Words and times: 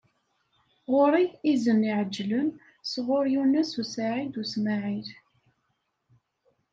Ɣur-i 0.91 1.25
izen 1.51 1.81
iɛeǧlen 1.89 2.47
sɣur 2.91 3.25
Yunes 3.33 3.71
u 3.81 3.83
Saɛid 3.93 4.33
u 4.41 4.43
Smaɛil. 4.51 5.09